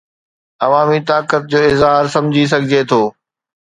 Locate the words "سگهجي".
2.53-2.81